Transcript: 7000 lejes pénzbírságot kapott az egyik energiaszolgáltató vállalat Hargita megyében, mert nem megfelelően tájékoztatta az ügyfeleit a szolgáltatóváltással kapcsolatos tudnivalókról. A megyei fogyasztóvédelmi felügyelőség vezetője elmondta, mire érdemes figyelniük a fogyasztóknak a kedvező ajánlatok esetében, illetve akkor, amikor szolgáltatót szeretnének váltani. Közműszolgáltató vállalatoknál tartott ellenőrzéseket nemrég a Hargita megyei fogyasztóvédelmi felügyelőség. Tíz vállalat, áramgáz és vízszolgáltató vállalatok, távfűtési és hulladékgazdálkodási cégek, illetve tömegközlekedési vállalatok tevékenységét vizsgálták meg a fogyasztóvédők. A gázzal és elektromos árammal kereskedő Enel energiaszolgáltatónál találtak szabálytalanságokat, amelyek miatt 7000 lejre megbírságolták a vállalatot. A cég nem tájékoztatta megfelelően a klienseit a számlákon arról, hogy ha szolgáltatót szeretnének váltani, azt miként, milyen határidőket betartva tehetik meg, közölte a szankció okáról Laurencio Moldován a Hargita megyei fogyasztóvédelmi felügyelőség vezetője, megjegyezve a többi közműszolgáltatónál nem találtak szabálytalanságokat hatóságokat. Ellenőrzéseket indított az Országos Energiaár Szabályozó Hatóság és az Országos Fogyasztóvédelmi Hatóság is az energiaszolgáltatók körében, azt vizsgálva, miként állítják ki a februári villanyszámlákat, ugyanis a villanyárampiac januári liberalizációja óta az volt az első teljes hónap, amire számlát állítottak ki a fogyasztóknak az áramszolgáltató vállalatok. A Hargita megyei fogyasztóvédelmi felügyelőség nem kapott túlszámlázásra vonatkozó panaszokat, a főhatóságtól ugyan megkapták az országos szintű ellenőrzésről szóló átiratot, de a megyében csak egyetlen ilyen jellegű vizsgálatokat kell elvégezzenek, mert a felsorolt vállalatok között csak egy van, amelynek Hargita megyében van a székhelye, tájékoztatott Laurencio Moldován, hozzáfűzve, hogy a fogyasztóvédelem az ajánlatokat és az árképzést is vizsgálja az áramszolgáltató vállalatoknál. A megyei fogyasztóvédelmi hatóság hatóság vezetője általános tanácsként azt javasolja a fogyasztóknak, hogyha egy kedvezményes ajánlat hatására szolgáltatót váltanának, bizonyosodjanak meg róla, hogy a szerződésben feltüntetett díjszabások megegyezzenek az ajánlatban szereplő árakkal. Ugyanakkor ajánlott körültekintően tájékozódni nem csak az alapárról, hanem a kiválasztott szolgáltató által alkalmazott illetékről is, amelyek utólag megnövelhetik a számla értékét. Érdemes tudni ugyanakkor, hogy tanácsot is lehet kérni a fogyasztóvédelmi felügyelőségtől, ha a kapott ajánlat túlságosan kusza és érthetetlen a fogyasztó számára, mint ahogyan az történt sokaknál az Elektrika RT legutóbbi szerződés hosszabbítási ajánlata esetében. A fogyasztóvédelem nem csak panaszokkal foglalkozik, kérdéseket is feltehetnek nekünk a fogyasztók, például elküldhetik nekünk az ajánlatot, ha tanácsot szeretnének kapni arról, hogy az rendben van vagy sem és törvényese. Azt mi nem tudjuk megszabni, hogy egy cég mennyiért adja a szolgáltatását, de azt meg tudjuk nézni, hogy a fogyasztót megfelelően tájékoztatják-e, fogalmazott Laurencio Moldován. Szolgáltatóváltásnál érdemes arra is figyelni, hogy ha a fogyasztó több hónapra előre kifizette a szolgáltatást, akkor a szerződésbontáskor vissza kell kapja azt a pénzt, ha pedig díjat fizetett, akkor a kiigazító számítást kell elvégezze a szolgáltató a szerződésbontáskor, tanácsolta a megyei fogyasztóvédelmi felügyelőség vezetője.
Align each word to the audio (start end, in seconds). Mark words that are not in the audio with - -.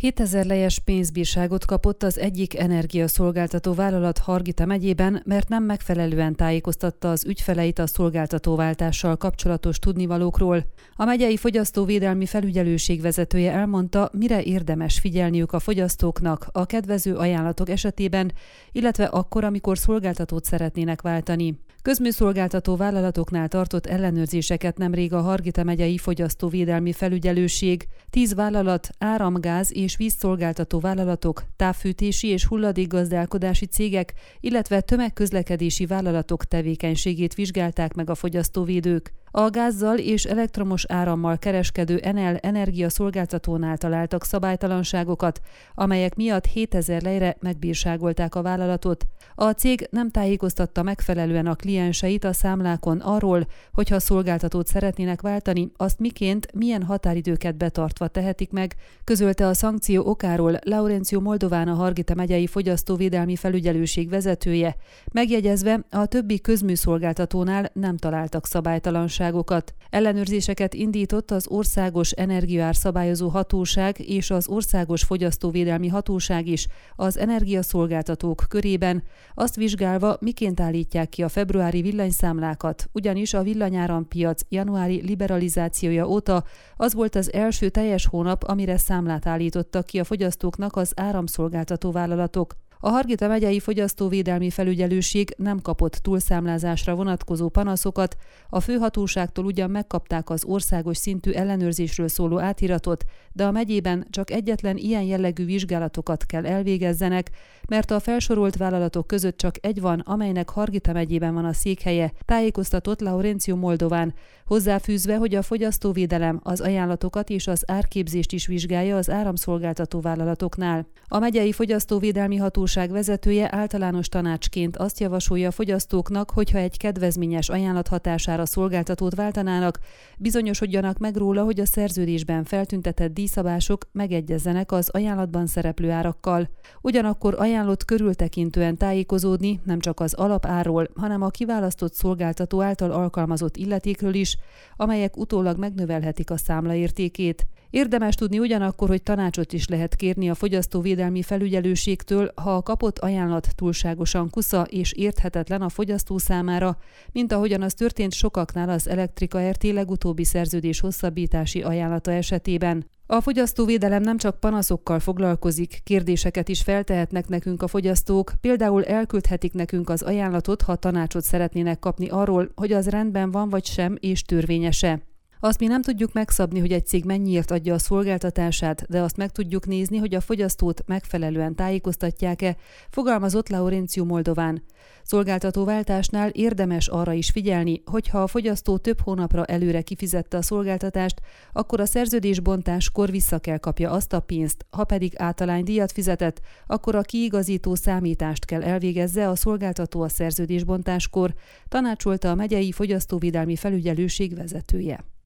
7000 0.00 0.46
lejes 0.46 0.78
pénzbírságot 0.78 1.64
kapott 1.64 2.02
az 2.02 2.18
egyik 2.18 2.58
energiaszolgáltató 2.58 3.74
vállalat 3.74 4.18
Hargita 4.18 4.66
megyében, 4.66 5.22
mert 5.24 5.48
nem 5.48 5.64
megfelelően 5.64 6.34
tájékoztatta 6.34 7.10
az 7.10 7.24
ügyfeleit 7.24 7.78
a 7.78 7.86
szolgáltatóváltással 7.86 9.16
kapcsolatos 9.16 9.78
tudnivalókról. 9.78 10.64
A 10.96 11.04
megyei 11.04 11.36
fogyasztóvédelmi 11.36 12.26
felügyelőség 12.26 13.00
vezetője 13.00 13.52
elmondta, 13.52 14.10
mire 14.12 14.42
érdemes 14.42 14.98
figyelniük 14.98 15.52
a 15.52 15.58
fogyasztóknak 15.58 16.46
a 16.52 16.66
kedvező 16.66 17.14
ajánlatok 17.16 17.68
esetében, 17.68 18.32
illetve 18.72 19.04
akkor, 19.04 19.44
amikor 19.44 19.78
szolgáltatót 19.78 20.44
szeretnének 20.44 21.02
váltani. 21.02 21.58
Közműszolgáltató 21.82 22.76
vállalatoknál 22.76 23.48
tartott 23.48 23.86
ellenőrzéseket 23.86 24.78
nemrég 24.78 25.12
a 25.12 25.20
Hargita 25.20 25.64
megyei 25.64 25.98
fogyasztóvédelmi 25.98 26.92
felügyelőség. 26.92 27.86
Tíz 28.10 28.34
vállalat, 28.34 28.88
áramgáz 28.98 29.76
és 29.76 29.96
vízszolgáltató 29.96 30.80
vállalatok, 30.80 31.42
távfűtési 31.56 32.28
és 32.28 32.46
hulladékgazdálkodási 32.46 33.66
cégek, 33.66 34.12
illetve 34.40 34.80
tömegközlekedési 34.80 35.86
vállalatok 35.86 36.44
tevékenységét 36.44 37.34
vizsgálták 37.34 37.94
meg 37.94 38.10
a 38.10 38.14
fogyasztóvédők. 38.14 39.12
A 39.32 39.50
gázzal 39.50 39.98
és 39.98 40.24
elektromos 40.24 40.84
árammal 40.88 41.38
kereskedő 41.38 41.98
Enel 41.98 42.36
energiaszolgáltatónál 42.36 43.76
találtak 43.76 44.24
szabálytalanságokat, 44.24 45.40
amelyek 45.74 46.14
miatt 46.14 46.46
7000 46.46 47.02
lejre 47.02 47.36
megbírságolták 47.40 48.34
a 48.34 48.42
vállalatot. 48.42 49.06
A 49.34 49.50
cég 49.50 49.88
nem 49.90 50.10
tájékoztatta 50.10 50.82
megfelelően 50.82 51.46
a 51.46 51.54
klienseit 51.54 52.24
a 52.24 52.32
számlákon 52.32 52.98
arról, 52.98 53.46
hogy 53.72 53.88
ha 53.88 54.00
szolgáltatót 54.00 54.66
szeretnének 54.66 55.20
váltani, 55.20 55.72
azt 55.76 55.98
miként, 55.98 56.54
milyen 56.54 56.82
határidőket 56.82 57.56
betartva 57.56 58.08
tehetik 58.08 58.50
meg, 58.50 58.74
közölte 59.04 59.46
a 59.46 59.54
szankció 59.54 60.06
okáról 60.06 60.58
Laurencio 60.64 61.20
Moldován 61.20 61.68
a 61.68 61.74
Hargita 61.74 62.14
megyei 62.14 62.46
fogyasztóvédelmi 62.46 63.36
felügyelőség 63.36 64.08
vezetője, 64.08 64.76
megjegyezve 65.12 65.84
a 65.90 66.06
többi 66.06 66.40
közműszolgáltatónál 66.40 67.70
nem 67.72 67.96
találtak 67.96 68.46
szabálytalanságokat 68.46 69.18
hatóságokat. 69.20 69.74
Ellenőrzéseket 69.90 70.74
indított 70.74 71.30
az 71.30 71.46
Országos 71.48 72.10
Energiaár 72.10 72.76
Szabályozó 72.76 73.28
Hatóság 73.28 74.08
és 74.08 74.30
az 74.30 74.48
Országos 74.48 75.02
Fogyasztóvédelmi 75.02 75.88
Hatóság 75.88 76.46
is 76.46 76.66
az 76.96 77.18
energiaszolgáltatók 77.18 78.44
körében, 78.48 79.02
azt 79.34 79.56
vizsgálva, 79.56 80.16
miként 80.20 80.60
állítják 80.60 81.08
ki 81.08 81.22
a 81.22 81.28
februári 81.28 81.82
villanyszámlákat, 81.82 82.88
ugyanis 82.92 83.34
a 83.34 83.42
villanyárampiac 83.42 84.42
januári 84.48 85.02
liberalizációja 85.02 86.06
óta 86.06 86.44
az 86.76 86.94
volt 86.94 87.14
az 87.14 87.32
első 87.32 87.68
teljes 87.68 88.06
hónap, 88.06 88.42
amire 88.42 88.76
számlát 88.76 89.26
állítottak 89.26 89.86
ki 89.86 89.98
a 89.98 90.04
fogyasztóknak 90.04 90.76
az 90.76 90.92
áramszolgáltató 90.96 91.90
vállalatok. 91.90 92.54
A 92.82 92.88
Hargita 92.88 93.28
megyei 93.28 93.58
fogyasztóvédelmi 93.60 94.50
felügyelőség 94.50 95.34
nem 95.36 95.60
kapott 95.60 95.92
túlszámlázásra 95.92 96.94
vonatkozó 96.94 97.48
panaszokat, 97.48 98.16
a 98.48 98.60
főhatóságtól 98.60 99.44
ugyan 99.44 99.70
megkapták 99.70 100.30
az 100.30 100.44
országos 100.44 100.96
szintű 100.96 101.30
ellenőrzésről 101.30 102.08
szóló 102.08 102.38
átiratot, 102.38 103.04
de 103.32 103.46
a 103.46 103.50
megyében 103.50 104.06
csak 104.10 104.30
egyetlen 104.30 104.76
ilyen 104.76 105.02
jellegű 105.02 105.44
vizsgálatokat 105.44 106.26
kell 106.26 106.46
elvégezzenek, 106.46 107.30
mert 107.68 107.90
a 107.90 108.00
felsorolt 108.00 108.56
vállalatok 108.56 109.06
között 109.06 109.36
csak 109.36 109.54
egy 109.60 109.80
van, 109.80 109.98
amelynek 109.98 110.48
Hargita 110.48 110.92
megyében 110.92 111.34
van 111.34 111.44
a 111.44 111.52
székhelye, 111.52 112.12
tájékoztatott 112.24 113.00
Laurencio 113.00 113.56
Moldován, 113.56 114.14
hozzáfűzve, 114.46 115.16
hogy 115.16 115.34
a 115.34 115.42
fogyasztóvédelem 115.42 116.40
az 116.42 116.60
ajánlatokat 116.60 117.30
és 117.30 117.46
az 117.46 117.62
árképzést 117.66 118.32
is 118.32 118.46
vizsgálja 118.46 118.96
az 118.96 119.10
áramszolgáltató 119.10 120.00
vállalatoknál. 120.00 120.86
A 121.08 121.18
megyei 121.18 121.52
fogyasztóvédelmi 121.52 122.36
hatóság 122.36 122.68
hatóság 122.74 122.94
vezetője 122.96 123.48
általános 123.52 124.08
tanácsként 124.08 124.76
azt 124.76 125.00
javasolja 125.00 125.48
a 125.48 125.50
fogyasztóknak, 125.50 126.30
hogyha 126.30 126.58
egy 126.58 126.76
kedvezményes 126.76 127.48
ajánlat 127.48 127.88
hatására 127.88 128.46
szolgáltatót 128.46 129.14
váltanának, 129.14 129.78
bizonyosodjanak 130.18 130.98
meg 130.98 131.16
róla, 131.16 131.44
hogy 131.44 131.60
a 131.60 131.66
szerződésben 131.66 132.44
feltüntetett 132.44 133.14
díjszabások 133.14 133.88
megegyezzenek 133.92 134.72
az 134.72 134.88
ajánlatban 134.88 135.46
szereplő 135.46 135.90
árakkal. 135.90 136.50
Ugyanakkor 136.80 137.34
ajánlott 137.38 137.84
körültekintően 137.84 138.76
tájékozódni 138.76 139.60
nem 139.64 139.80
csak 139.80 140.00
az 140.00 140.14
alapárról, 140.14 140.88
hanem 140.94 141.22
a 141.22 141.28
kiválasztott 141.28 141.94
szolgáltató 141.94 142.62
által 142.62 142.90
alkalmazott 142.90 143.56
illetékről 143.56 144.14
is, 144.14 144.36
amelyek 144.76 145.16
utólag 145.16 145.58
megnövelhetik 145.58 146.30
a 146.30 146.36
számla 146.36 146.74
értékét. 146.74 147.46
Érdemes 147.70 148.14
tudni 148.14 148.38
ugyanakkor, 148.38 148.88
hogy 148.88 149.02
tanácsot 149.02 149.52
is 149.52 149.68
lehet 149.68 149.96
kérni 149.96 150.30
a 150.30 150.34
fogyasztóvédelmi 150.34 151.22
felügyelőségtől, 151.22 152.30
ha 152.34 152.54
a 152.54 152.62
kapott 152.62 152.98
ajánlat 152.98 153.48
túlságosan 153.54 154.30
kusza 154.30 154.62
és 154.62 154.92
érthetetlen 154.92 155.62
a 155.62 155.68
fogyasztó 155.68 156.18
számára, 156.18 156.78
mint 157.12 157.32
ahogyan 157.32 157.62
az 157.62 157.74
történt 157.74 158.12
sokaknál 158.12 158.68
az 158.68 158.88
Elektrika 158.88 159.50
RT 159.50 159.62
legutóbbi 159.62 160.24
szerződés 160.24 160.80
hosszabbítási 160.80 161.62
ajánlata 161.62 162.12
esetében. 162.12 162.86
A 163.06 163.20
fogyasztóvédelem 163.20 164.02
nem 164.02 164.16
csak 164.16 164.40
panaszokkal 164.40 164.98
foglalkozik, 164.98 165.80
kérdéseket 165.84 166.48
is 166.48 166.62
feltehetnek 166.62 167.28
nekünk 167.28 167.62
a 167.62 167.68
fogyasztók, 167.68 168.32
például 168.40 168.84
elküldhetik 168.84 169.52
nekünk 169.52 169.88
az 169.90 170.02
ajánlatot, 170.02 170.62
ha 170.62 170.76
tanácsot 170.76 171.24
szeretnének 171.24 171.78
kapni 171.78 172.08
arról, 172.08 172.52
hogy 172.54 172.72
az 172.72 172.88
rendben 172.88 173.30
van 173.30 173.48
vagy 173.48 173.64
sem 173.64 173.96
és 174.00 174.22
törvényese. 174.22 175.09
Azt 175.42 175.58
mi 175.58 175.66
nem 175.66 175.82
tudjuk 175.82 176.12
megszabni, 176.12 176.58
hogy 176.58 176.72
egy 176.72 176.86
cég 176.86 177.04
mennyiért 177.04 177.50
adja 177.50 177.74
a 177.74 177.78
szolgáltatását, 177.78 178.86
de 178.88 179.00
azt 179.00 179.16
meg 179.16 179.30
tudjuk 179.30 179.66
nézni, 179.66 179.96
hogy 179.96 180.14
a 180.14 180.20
fogyasztót 180.20 180.82
megfelelően 180.86 181.54
tájékoztatják-e, 181.54 182.56
fogalmazott 182.90 183.48
Laurencio 183.48 184.04
Moldován. 184.04 184.62
Szolgáltatóváltásnál 185.02 186.28
érdemes 186.28 186.88
arra 186.88 187.12
is 187.12 187.30
figyelni, 187.30 187.82
hogy 187.84 188.08
ha 188.08 188.22
a 188.22 188.26
fogyasztó 188.26 188.76
több 188.76 189.00
hónapra 189.00 189.44
előre 189.44 189.82
kifizette 189.82 190.36
a 190.36 190.42
szolgáltatást, 190.42 191.20
akkor 191.52 191.80
a 191.80 191.86
szerződésbontáskor 191.86 193.10
vissza 193.10 193.38
kell 193.38 193.58
kapja 193.58 193.90
azt 193.90 194.12
a 194.12 194.20
pénzt, 194.20 194.66
ha 194.70 194.84
pedig 194.84 195.16
díjat 195.62 195.92
fizetett, 195.92 196.40
akkor 196.66 196.94
a 196.94 197.02
kiigazító 197.02 197.74
számítást 197.74 198.44
kell 198.44 198.62
elvégezze 198.62 199.28
a 199.28 199.36
szolgáltató 199.36 200.00
a 200.00 200.08
szerződésbontáskor, 200.08 201.34
tanácsolta 201.68 202.30
a 202.30 202.34
megyei 202.34 202.72
fogyasztóvédelmi 202.72 203.56
felügyelőség 203.56 204.34
vezetője. 204.34 205.04